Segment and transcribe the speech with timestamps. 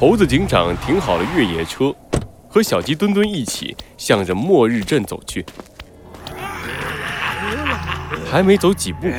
[0.00, 1.94] 猴子警长停好了越野车，
[2.48, 5.44] 和小鸡墩墩一起向着末日镇走去。
[8.24, 9.12] 还没走几步，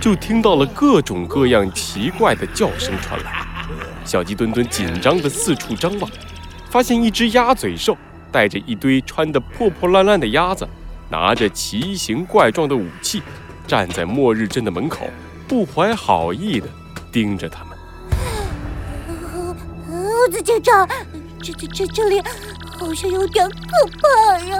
[0.00, 3.46] 就听到了各种各样奇怪的叫声传来。
[4.04, 6.10] 小鸡墩墩紧张地四处张望，
[6.68, 7.96] 发现一只鸭嘴兽
[8.32, 10.68] 带着一堆穿得破破烂烂的鸭子，
[11.08, 13.22] 拿着奇形怪状的武器，
[13.64, 15.08] 站在末日镇的门口，
[15.46, 16.66] 不怀好意地
[17.12, 17.75] 盯着他们。
[20.36, 20.86] 猴子警长，
[21.42, 22.20] 这这这这里
[22.78, 23.56] 好像有点可
[24.02, 24.58] 怕呀！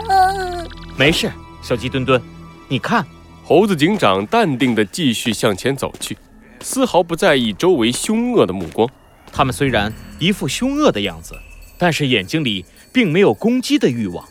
[0.97, 1.31] 没事，
[1.61, 2.21] 小鸡墩墩，
[2.67, 3.05] 你看。
[3.45, 6.17] 猴子警长淡定地继续向前走去，
[6.63, 8.89] 丝毫不在意周围凶恶的目光。
[9.31, 11.35] 他们虽然一副凶恶的样子，
[11.77, 14.27] 但是眼睛里并没有攻击的欲望，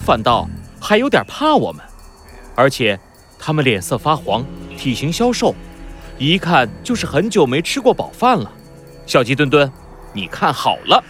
[0.00, 0.48] 反倒
[0.80, 1.84] 还有点怕我们。
[2.54, 2.98] 而且
[3.38, 4.44] 他们脸色发黄，
[4.78, 5.54] 体型消瘦，
[6.18, 8.50] 一看就是很久没吃过饱饭了。
[9.04, 9.70] 小鸡墩墩，
[10.16, 11.04] 你看好了。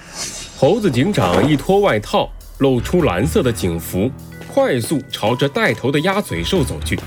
[0.59, 4.11] 猴子警长一脱外套，露出蓝色的警服，
[4.53, 6.99] 快速朝着带头的鸭嘴兽走去。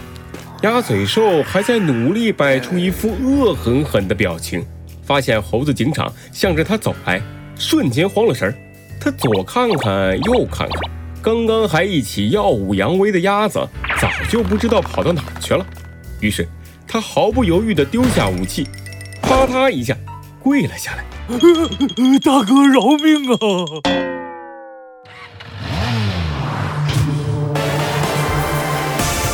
[0.61, 4.65] 鸭嘴兽还在努力摆出一副恶狠狠的表情，
[5.03, 7.21] 发现猴子警长向着他走来，
[7.57, 8.55] 瞬间慌了神儿。
[9.01, 10.91] 他左看看，右看看，
[11.21, 13.59] 刚刚还一起耀武扬威的鸭子，
[13.99, 15.65] 早就不知道跑到哪儿去了。
[16.19, 16.47] 于是
[16.87, 18.67] 他毫不犹豫地丢下武器，
[19.21, 19.95] 啪嗒一下
[20.41, 21.05] 跪了下来
[22.19, 23.37] ：“大哥饶命啊！”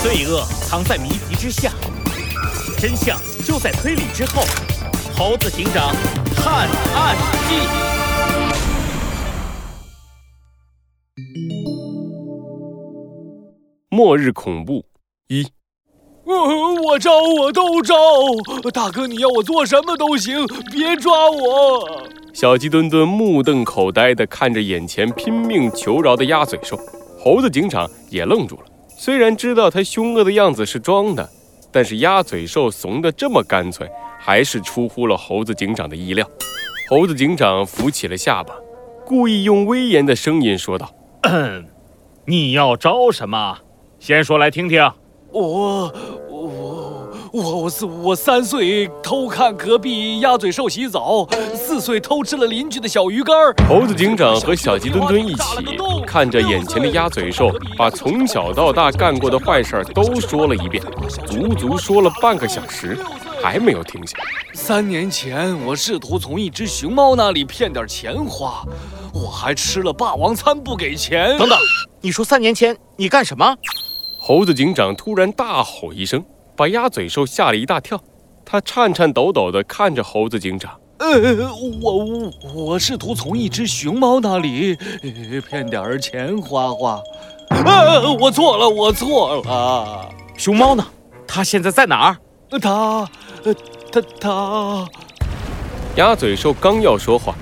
[0.03, 1.71] 罪恶藏在谜题之下，
[2.77, 4.43] 真相就在推理之后。
[5.17, 5.95] 猴子警长
[6.35, 7.16] 探案
[7.47, 7.55] 记：
[13.89, 14.85] 末日恐怖
[15.27, 15.47] 一。
[16.26, 17.95] 我招，我都招。
[18.73, 22.04] 大哥，你要我做什么都行，别抓我。
[22.34, 26.78] 小鸡墩墩目瞪口呆地看着眼前拼命求饶的鸭嘴兽，
[27.20, 28.64] 猴子警长也愣住了。
[28.98, 31.30] 虽然知道他凶恶的样子是装的，
[31.72, 33.88] 但是鸭嘴兽怂得这么干脆，
[34.19, 36.28] 还是出乎了猴子警长的意料。
[36.90, 38.56] 猴子警长扶起了下巴，
[39.06, 40.91] 故意用威严的声音说道
[42.25, 43.59] ：“你要招什么？
[44.00, 44.91] 先说来听听。”
[45.35, 45.91] 我。
[47.34, 53.35] 我我是我三岁偷看隔壁鸭嘴兽洗澡，四岁偷吃了邻居的小鱼干。
[53.68, 55.41] 猴子警长和小鸡墩墩一起
[56.07, 60.81] 看着眼前的鸭嘴兽，把从小到大干过的坏事都说了一遍，
[61.28, 62.97] 足足说了半个小时，
[63.44, 64.17] 还没有停下。
[64.53, 68.63] 三年前，我试图从一只熊猫那里骗点钱花，
[69.13, 71.38] 我还吃了霸王餐不给钱。
[71.38, 71.59] 等等，
[72.00, 73.57] 你说三年前你干什么？
[74.28, 76.25] 猴子警长突然大吼一声。
[76.56, 78.02] 把鸭嘴兽吓了一大跳，
[78.44, 80.72] 他颤颤抖抖地看着猴子警长。
[80.97, 81.08] 呃，
[81.80, 84.75] 我我我试图从一只熊猫那里
[85.47, 87.00] 骗点钱花花。
[87.50, 90.09] 呃，我错了，我错了。
[90.35, 90.84] 熊猫呢？
[91.28, 92.18] 它现在在哪儿？
[92.59, 93.08] 它，
[93.44, 93.53] 呃
[93.91, 94.88] 它它。
[95.97, 97.35] 鸭嘴兽刚要说话，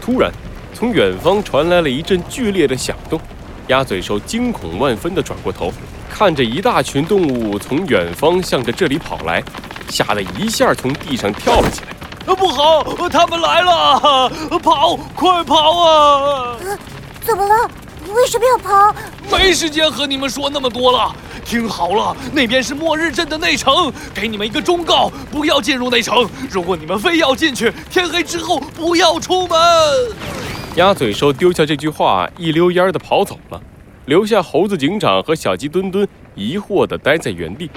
[0.00, 0.30] 突然
[0.72, 3.20] 从远方传来了一阵剧烈的响动。
[3.66, 5.72] 鸭嘴兽惊恐万分地转过头。
[6.18, 9.40] 看着一大群动物从远方向着这里跑来，
[9.88, 12.32] 吓得一下从地上跳了起来。
[12.32, 14.28] 啊，不好，他们来了！
[14.60, 16.56] 跑，快跑啊！
[17.20, 17.70] 怎么了？
[18.12, 18.92] 为什么要跑？
[19.30, 21.14] 没时间和你们说那么多了。
[21.44, 26.28] 听好了，那边是末日镇的内城，给你们一个忠告：不要进入内城。
[26.50, 29.56] 如果你们非要进去，天黑之后不要出门。
[30.74, 33.60] 鸭嘴兽丢下这句话，一溜烟的跑走了。
[34.08, 37.70] 留下猴子警长和小鸡墩墩疑惑地待在原地。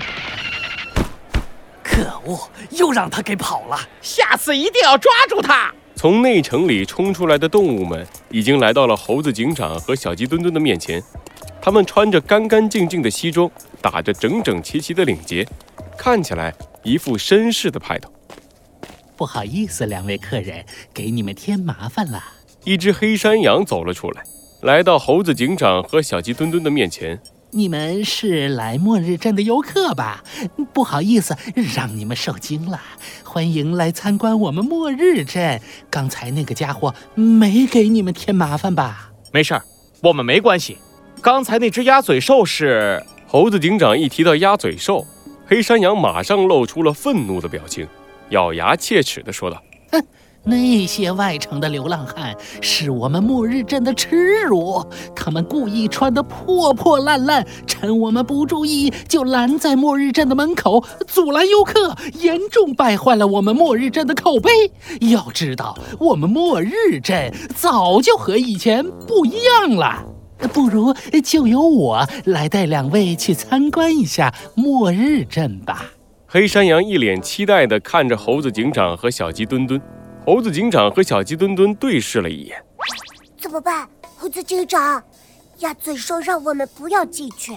[1.84, 3.78] 可恶，又让他给跑了！
[4.02, 5.74] 下次一定要抓住他！
[5.94, 11.04] 从内城里冲出来的动物们已经来到了猴子警长和小鸡墩墩的面前。
[11.62, 15.46] 他们穿着干干净净的西装，打着整整齐齐的领结，
[15.98, 18.10] 看起来一副绅士的派头。
[19.18, 22.24] 不好意思，两位客人，给你们添麻烦了。
[22.64, 24.24] 一只黑山羊走了出来。
[24.62, 27.20] 来到猴子警长和小鸡墩墩的面前，
[27.50, 30.24] 你们是来末日镇的游客吧？
[30.72, 31.36] 不好意思，
[31.76, 32.80] 让你们受惊了。
[33.24, 35.60] 欢迎来参观我们末日镇。
[35.90, 39.12] 刚才那个家伙没给你们添麻烦吧？
[39.32, 39.64] 没事儿，
[40.04, 40.78] 我们没关系。
[41.22, 43.04] 刚才那只鸭嘴兽是……
[43.26, 45.08] 猴子警长一提到鸭嘴兽，
[45.48, 47.88] 黑山羊马上露出了愤怒的表情，
[48.30, 49.71] 咬牙切齿地说道：“哼，
[50.44, 54.84] 那些外城的流浪汉是我们末日镇的耻辱，
[55.16, 64.50] 他们故意穿得破破烂烂，趁我们不注意就拦在末日镇的门口，阻拦游客，严重败坏了我们末日镇的口碑。
[65.12, 70.04] 要知道，我们末日镇早就和以前不一样了。
[70.52, 70.92] 不如
[71.24, 75.86] 就由我来带两位去参观一下末日镇吧。
[76.26, 79.80] 黑山羊一脸期待地看着猴子警长和小鸡墩墩。
[80.34, 82.64] 猴子警长和小鸡墩墩对视了一眼，
[83.38, 83.86] 怎么办？
[84.16, 85.04] 猴子警长，
[85.58, 87.52] 鸭嘴兽让我们不要进去，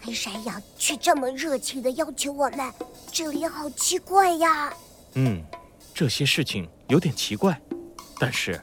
[0.00, 2.68] 黑山羊却这么热情地要求我们，
[3.12, 4.74] 这里好奇怪呀。
[5.14, 5.40] 嗯，
[5.94, 7.60] 这些事情有点奇怪，
[8.18, 8.60] 但是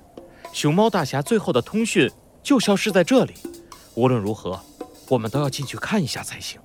[0.52, 2.12] 熊猫大侠最后的通讯
[2.44, 3.34] 就消失在这里。
[3.96, 4.60] 无论如何，
[5.08, 6.60] 我们都要进去看一下才行。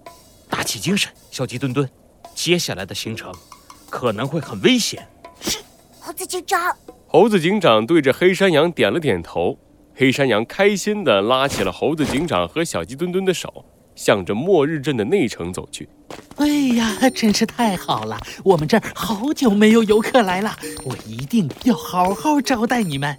[0.51, 1.89] 打起精神，小鸡墩墩，
[2.35, 3.33] 接下来的行程
[3.89, 5.09] 可能会很危险。
[5.41, 5.59] 是。
[6.01, 6.75] 猴子警长，
[7.11, 9.59] 猴子警长对着黑山羊点了点头。
[9.95, 13.65] 黑山羊开心地拉起了猴子警长和小鸡墩墩的手，
[13.95, 15.89] 向着末日镇的内城走去。
[16.37, 16.47] 哎
[16.77, 18.21] 呀，真是太好了！
[18.45, 23.17] 我们这儿好久没有游客来了，我一定要好好招待你们。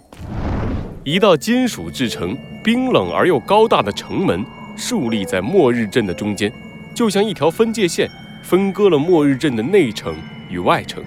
[1.02, 4.44] 一道金属制成、冰冷而又高大的城门
[4.76, 6.52] 竖立在末日镇的中间，
[6.94, 8.08] 就像一条分界线，
[8.44, 10.14] 分割了末日镇的内城
[10.48, 11.02] 与外城。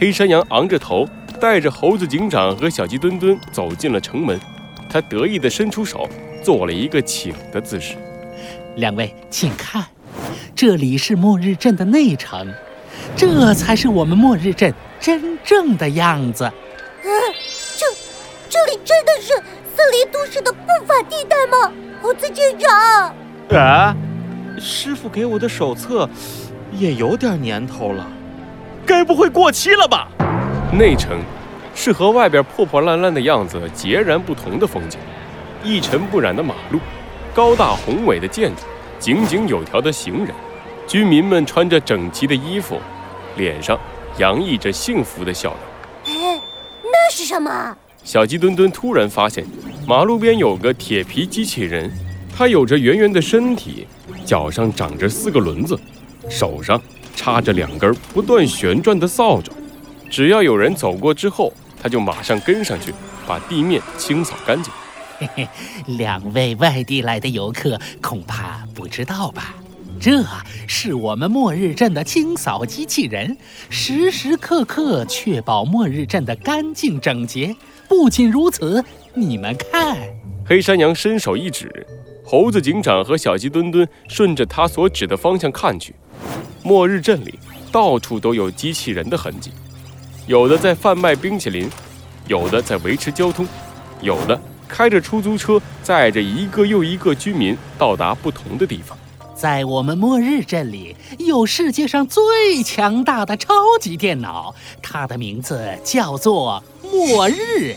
[0.00, 1.08] 黑山羊昂着头，
[1.40, 4.38] 带着猴子警长和小鸡墩墩走进了城门。
[4.90, 6.08] 他得意地伸出手，
[6.42, 7.96] 做了一个请的姿势。
[8.76, 9.84] 两位，请看，
[10.54, 12.52] 这里是末日镇的内城，
[13.16, 16.50] 这才是我们末日镇真正的样子。
[17.04, 17.10] 嗯，
[17.76, 17.86] 这
[18.48, 19.34] 这里真的是
[19.76, 21.72] 森林都市的不法地带吗？
[22.00, 23.14] 猴子警长？
[23.58, 23.94] 啊，
[24.58, 26.08] 师傅给我的手册
[26.72, 28.10] 也有点年头了。
[28.86, 30.08] 该不会过期了吧？
[30.72, 31.18] 内城
[31.74, 34.98] 是和外边破破烂烂的样子截然不同的风景，
[35.64, 36.78] 一尘不染的马路，
[37.34, 38.62] 高大宏伟的建筑，
[38.98, 40.34] 井井有条的行人，
[40.86, 42.78] 居民们穿着整齐的衣服，
[43.36, 43.78] 脸上
[44.18, 45.56] 洋溢着幸福的笑
[46.04, 46.14] 容。
[46.14, 46.38] 哎，
[46.84, 47.74] 那是什么？
[48.04, 49.46] 小鸡墩墩突然发现，
[49.86, 51.90] 马路边有个铁皮机器人，
[52.36, 53.86] 它有着圆圆的身体，
[54.24, 55.78] 脚上长着四个轮子，
[56.28, 56.78] 手上。
[57.16, 59.50] 插着两根不断旋转的扫帚，
[60.10, 61.52] 只要有人走过之后，
[61.82, 62.92] 他就马上跟上去，
[63.26, 64.72] 把地面清扫干净。
[65.18, 65.48] 嘿嘿，
[65.86, 69.54] 两位外地来的游客恐怕不知道吧？
[70.00, 70.24] 这
[70.68, 73.36] 是我们末日镇的清扫机器人，
[73.68, 77.54] 时时刻刻确保末日镇的干净整洁。
[77.88, 78.84] 不仅如此，
[79.14, 79.98] 你们看，
[80.46, 81.84] 黑山羊伸手一指，
[82.24, 85.94] 猴子警长和小鸡墩墩顺着他所指的方向看去。
[86.62, 87.36] 末日镇里
[87.72, 89.50] 到处都有机器人的痕迹，
[90.28, 91.70] 有的在贩卖冰淇淋，
[92.26, 93.48] 有的在维持交通，
[94.02, 94.38] 有的
[94.68, 98.96] 开着出租车载着一个又一个居民到达不同的地方。
[99.34, 107.74] 在我们末日镇里，有世界上最强大的超级电脑，它的名字叫做末日。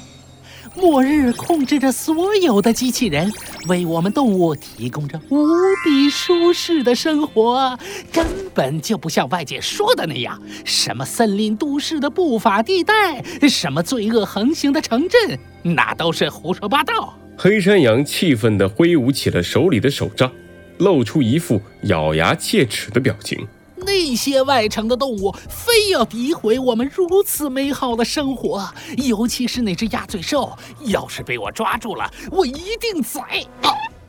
[0.75, 3.29] 末日控制着所有的机器人，
[3.67, 5.45] 为我们动物提供着无
[5.83, 7.77] 比舒适的生活，
[8.11, 17.17] 根本就不像外界说的那样，什么森林都市的不法地带，什么罪恶横行的城镇，那都是胡说八道。
[17.37, 20.31] 黑山羊气愤地挥舞起了手里的手杖，
[20.77, 23.47] 露出一副咬牙切齿的表情。
[23.85, 28.67] 那些外城的动物非要诋毁我们如此美好的生活，
[28.97, 30.57] 尤其是那只鸭嘴兽。
[30.85, 33.45] 要是被我抓住了，我一定宰！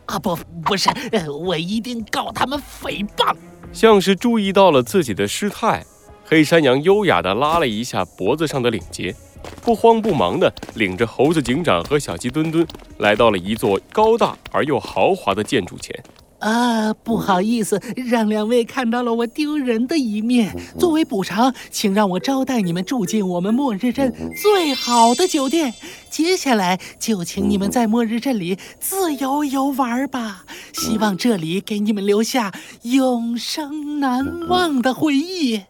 [0.07, 0.91] 啊，不，不是，
[1.31, 3.35] 我一定告他们诽谤。
[3.73, 5.85] 像是注意到了自己的失态，
[6.25, 9.15] 黑山羊优雅地拉了一下脖子上的领结，
[9.63, 12.67] 不慌不忙地领着猴子警长和小鸡墩墩
[12.99, 15.95] 来到了一座高大而又豪华的建筑前。
[16.43, 20.53] 啊，不好意思，让两位看到了我丢人的一面。
[20.77, 25.73] 作为补偿，请让我招待你们住进我们末日镇最好的酒店。
[26.11, 30.45] 接下来就请你们在末日镇里自由游玩吧。
[30.75, 35.61] 希望这里给你们留下永生难忘的回忆。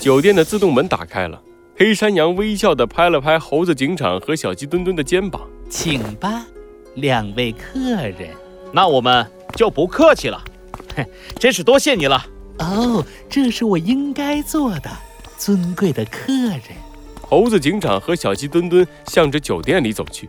[0.00, 1.42] 酒店的自动门打开了，
[1.76, 6.46] 黑山羊微笑地拍了拍猴子警长和小鸡墩墩的肩膀，请吧，
[6.94, 8.30] 两位客人。
[8.72, 9.26] 那我们。
[9.54, 10.42] 就不客气了，
[10.96, 11.04] 哼，
[11.38, 12.26] 真是多谢你了。
[12.60, 14.90] 哦，这是我应该做的，
[15.36, 16.62] 尊贵的客人。
[17.20, 20.26] 猴子警长和小鸡墩墩向着酒店里走去，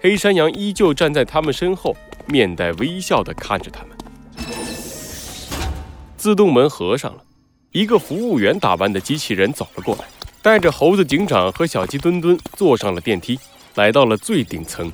[0.00, 1.94] 黑山羊依旧站在他们身后，
[2.24, 3.90] 面带微笑地看着他们。
[6.16, 7.22] 自动门合上了，
[7.72, 10.06] 一个服务员打扮的机器人走了过来，
[10.40, 13.38] 带着猴子警长和小鸡墩墩坐上了电梯，
[13.74, 14.90] 来到了最顶层。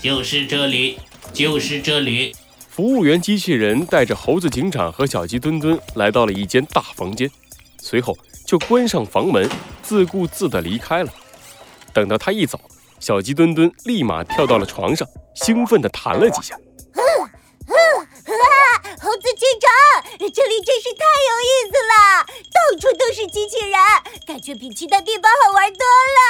[0.00, 0.98] 就是这里，
[1.32, 2.34] 就是这里。
[2.68, 7.30] 服务员机器人带着猴子警长和小鸡墩墩来到了一间大房间，
[7.80, 8.16] 随后
[8.46, 9.50] 就关上房门，
[9.82, 11.12] 自顾自地离开了。
[11.92, 12.60] 等到他一走，
[13.00, 16.56] 小鸡墩墩立马跳到了床上，兴奋地弹了几下。
[19.00, 19.70] 猴子警长，
[20.18, 23.72] 这里真是太有意思了，到处都是机器人，
[24.26, 25.86] 感觉比其他地方好玩多
[26.18, 26.20] 了。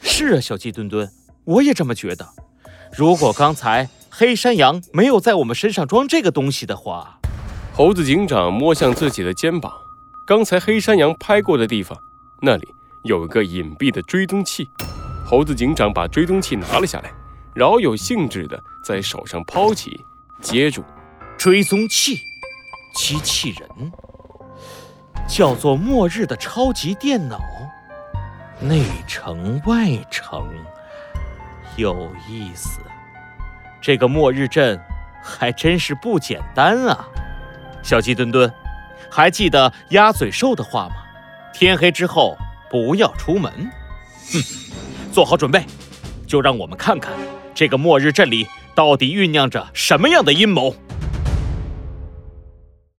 [0.02, 1.08] 是啊，小鸡墩墩，
[1.44, 2.26] 我也这么觉得。
[2.96, 7.18] 如果刚才黑山羊没有在我们身上装这个东西的话，
[7.72, 9.72] 猴子警长摸向自己的肩膀，
[10.26, 11.98] 刚才黑山羊拍过的地方，
[12.40, 12.68] 那里
[13.02, 14.68] 有一个隐蔽的追踪器。
[15.26, 17.10] 猴子警长把追踪器拿了下来。
[17.54, 20.04] 饶有兴致地在手上抛起，
[20.40, 20.82] 接住，
[21.38, 22.18] 追踪器，
[22.96, 23.92] 机器人，
[25.28, 27.38] 叫做末日的超级电脑，
[28.60, 30.48] 内城外城，
[31.76, 32.80] 有意思。
[33.80, 34.80] 这个末日镇
[35.22, 37.04] 还真是不简单啊！
[37.82, 38.50] 小鸡墩墩，
[39.10, 40.96] 还记得鸭嘴兽的话吗？
[41.52, 42.36] 天黑之后
[42.70, 43.52] 不要出门。
[44.32, 44.42] 哼，
[45.12, 45.64] 做好准备，
[46.26, 47.12] 就让我们看看。
[47.54, 50.74] 这个末日镇里到底酝酿着什么样的阴谋？